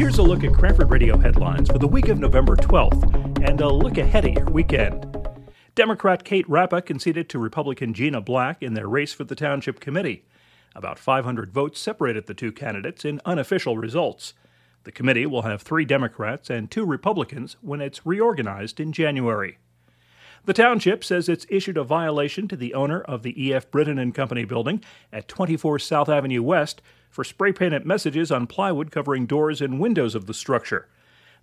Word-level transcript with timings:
Here's 0.00 0.16
a 0.16 0.22
look 0.22 0.44
at 0.44 0.54
Cranford 0.54 0.88
Radio 0.88 1.18
headlines 1.18 1.68
for 1.68 1.78
the 1.78 1.86
week 1.86 2.08
of 2.08 2.18
November 2.18 2.56
12th 2.56 3.46
and 3.46 3.60
a 3.60 3.68
look 3.68 3.98
ahead 3.98 4.24
at 4.24 4.32
your 4.32 4.46
weekend. 4.46 5.04
Democrat 5.74 6.24
Kate 6.24 6.48
Rappa 6.48 6.80
conceded 6.80 7.28
to 7.28 7.38
Republican 7.38 7.92
Gina 7.92 8.22
Black 8.22 8.62
in 8.62 8.72
their 8.72 8.88
race 8.88 9.12
for 9.12 9.24
the 9.24 9.34
Township 9.34 9.78
Committee. 9.78 10.24
About 10.74 10.98
500 10.98 11.52
votes 11.52 11.78
separated 11.78 12.26
the 12.26 12.32
two 12.32 12.50
candidates 12.50 13.04
in 13.04 13.20
unofficial 13.26 13.76
results. 13.76 14.32
The 14.84 14.90
committee 14.90 15.26
will 15.26 15.42
have 15.42 15.60
three 15.60 15.84
Democrats 15.84 16.48
and 16.48 16.70
two 16.70 16.86
Republicans 16.86 17.58
when 17.60 17.82
it's 17.82 18.06
reorganized 18.06 18.80
in 18.80 18.92
January. 18.92 19.58
The 20.46 20.54
township 20.54 21.04
says 21.04 21.28
it's 21.28 21.44
issued 21.50 21.76
a 21.76 21.84
violation 21.84 22.48
to 22.48 22.56
the 22.56 22.72
owner 22.72 23.02
of 23.02 23.22
the 23.22 23.48
E.F. 23.48 23.70
Britton 23.70 23.98
and 23.98 24.14
Company 24.14 24.46
building 24.46 24.82
at 25.12 25.28
24 25.28 25.78
South 25.78 26.08
Avenue 26.08 26.42
West 26.42 26.80
for 27.10 27.24
spray 27.24 27.52
painted 27.52 27.84
messages 27.84 28.30
on 28.32 28.46
plywood 28.46 28.90
covering 28.90 29.26
doors 29.26 29.60
and 29.60 29.80
windows 29.80 30.14
of 30.14 30.26
the 30.26 30.34
structure. 30.34 30.88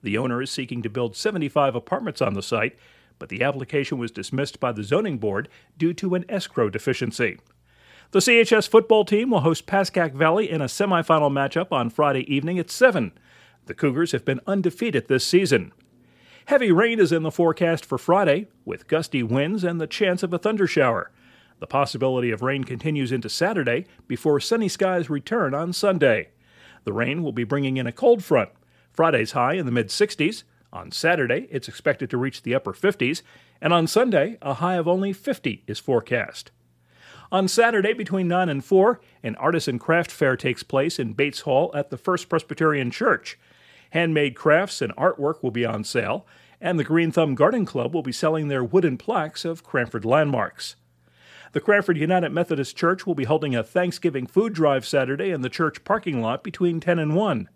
The 0.02 0.18
owner 0.18 0.42
is 0.42 0.50
seeking 0.50 0.82
to 0.82 0.90
build 0.90 1.16
75 1.16 1.76
apartments 1.76 2.22
on 2.22 2.34
the 2.34 2.42
site, 2.42 2.78
but 3.20 3.30
the 3.30 3.44
application 3.44 3.98
was 3.98 4.12
dismissed 4.12 4.59
by 4.59 4.72
the 4.72 4.84
zoning 4.84 5.18
board 5.18 5.50
due 5.78 5.94
to 5.95 6.16
an 6.16 6.26
escrow 6.30 6.70
deficiency. 6.70 7.38
The 8.12 8.20
CHS 8.20 8.70
football 8.70 9.04
team 9.04 9.32
will 9.32 9.42
host 9.42 9.68
Pascack 9.68 10.14
Valley 10.14 10.50
in 10.50 10.62
a 10.62 10.66
semifinal 10.66 11.32
matchup 11.32 11.72
on 11.72 11.90
Friday 11.90 12.31
evening 12.34 12.58
at 12.58 12.72
7. 12.72 13.12
The 13.66 13.73
Cougars 13.73 14.14
have 14.14 14.23
been 14.23 14.40
undefeated 14.48 15.08
this 15.08 15.26
season. 15.26 15.73
Heavy 16.45 16.72
rain 16.72 17.02
is 17.02 17.12
in 17.12 17.23
the 17.23 17.31
forecast 17.31 17.84
for 17.86 17.98
Friday, 17.98 18.48
with 18.64 18.88
gusty 18.88 19.23
winds 19.23 19.66
and 19.66 19.81
the 19.81 19.88
chance 19.88 20.23
of 20.23 20.31
a 20.31 20.40
thundershower. 20.40 21.08
The 21.60 21.68
possibility 21.68 22.32
of 22.32 22.42
rain 22.42 22.64
continues 22.64 23.12
into 23.12 23.30
Saturday 23.30 23.86
before 24.08 24.40
sunny 24.40 24.68
skies 24.68 25.10
return 25.10 25.54
on 25.54 25.74
Sunday. 25.74 26.30
The 26.84 26.94
rain 26.94 27.24
will 27.24 27.32
be 27.32 27.44
bringing 27.44 27.78
in 27.78 27.88
a 27.88 27.92
cold 27.92 28.24
front. 28.24 28.50
Friday's 28.92 29.32
high 29.32 29.54
in 29.54 29.66
the 29.66 29.72
mid 29.72 29.88
60s. 29.88 30.44
On 30.72 30.92
Saturday, 30.92 31.48
it's 31.50 31.68
expected 31.68 32.09
to 32.09 32.18
reach 32.18 32.44
the 32.44 32.54
upper 32.54 32.73
50s. 32.73 33.22
And 33.62 33.73
on 33.73 33.88
Sunday, 33.88 34.38
a 34.42 34.56
high 34.56 34.76
of 34.76 34.88
only 34.88 35.14
50 35.14 35.64
is 35.68 35.80
forecast. 35.80 36.52
On 37.31 37.48
Saturday 37.48 37.94
between 37.94 38.28
9 38.28 38.48
and 38.48 38.64
4, 38.64 39.02
an 39.24 39.36
artisan 39.36 39.80
craft 39.80 40.12
fair 40.12 40.38
takes 40.38 40.64
place 40.64 40.98
in 40.98 41.14
Bates 41.14 41.42
Hall 41.42 41.72
at 41.74 41.90
the 41.90 41.98
First 41.98 42.30
Presbyterian 42.30 42.92
Church. 42.92 43.38
Handmade 43.90 44.36
crafts 44.36 44.81
and 44.81 44.96
artwork 44.96 45.44
will 45.44 45.52
be 45.52 45.66
on 45.66 45.84
sale, 45.84 46.26
and 46.62 46.80
the 46.80 46.84
Green 46.84 47.12
Thumb 47.12 47.36
Garden 47.36 47.66
Club 47.66 47.94
will 47.94 48.03
be 48.03 48.12
selling 48.12 48.48
their 48.48 48.64
wooden 48.64 48.98
plaques 48.98 49.44
of 49.44 49.64
Cranford 49.64 50.06
landmarks. 50.06 50.76
The 51.53 51.62
Cranford 51.62 51.98
United 51.98 52.30
Methodist 52.31 52.76
Church 52.76 53.06
will 53.06 53.16
be 53.16 53.23
holding 53.23 53.56
a 53.56 53.64
Thanksgiving 53.64 54.28
food 54.28 54.53
drive 54.53 54.86
Saturday 54.86 55.31
in 55.31 55.42
the 55.42 55.50
church 55.50 55.84
parking 55.84 56.22
lot 56.22 56.44
between 56.44 56.80
10 56.80 57.00
and 57.00 57.16
1. 57.16 57.50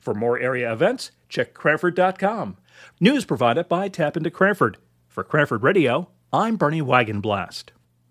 For 0.00 0.14
more 0.14 0.38
area 0.38 0.72
events, 0.72 1.10
check 1.28 1.54
Cranford.com. 1.54 2.56
News 3.00 3.24
provided 3.24 3.68
by 3.68 3.88
TAPinto 3.88 4.32
Cranford. 4.32 4.78
For 5.08 5.24
Cranford 5.24 5.62
Radio, 5.62 6.08
I'm 6.32 6.56
Bernie 6.56 6.82
Wagenblast. 6.82 7.70